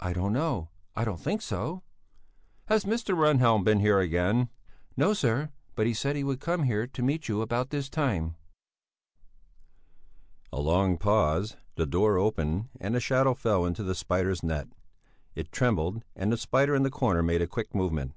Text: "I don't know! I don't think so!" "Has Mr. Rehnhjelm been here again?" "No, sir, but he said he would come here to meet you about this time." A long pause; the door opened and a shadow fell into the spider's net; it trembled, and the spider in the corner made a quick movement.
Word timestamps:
"I 0.00 0.14
don't 0.14 0.32
know! 0.32 0.70
I 0.96 1.04
don't 1.04 1.20
think 1.20 1.42
so!" 1.42 1.82
"Has 2.68 2.86
Mr. 2.86 3.14
Rehnhjelm 3.14 3.62
been 3.62 3.80
here 3.80 3.98
again?" 4.00 4.48
"No, 4.96 5.12
sir, 5.12 5.50
but 5.74 5.86
he 5.86 5.92
said 5.92 6.16
he 6.16 6.24
would 6.24 6.40
come 6.40 6.62
here 6.62 6.86
to 6.86 7.02
meet 7.02 7.28
you 7.28 7.42
about 7.42 7.68
this 7.68 7.90
time." 7.90 8.36
A 10.50 10.62
long 10.62 10.96
pause; 10.96 11.56
the 11.74 11.84
door 11.84 12.16
opened 12.16 12.70
and 12.80 12.96
a 12.96 13.00
shadow 13.00 13.34
fell 13.34 13.66
into 13.66 13.82
the 13.82 13.94
spider's 13.94 14.42
net; 14.42 14.68
it 15.34 15.52
trembled, 15.52 16.04
and 16.16 16.32
the 16.32 16.38
spider 16.38 16.74
in 16.74 16.82
the 16.82 16.90
corner 16.90 17.22
made 17.22 17.42
a 17.42 17.46
quick 17.46 17.74
movement. 17.74 18.14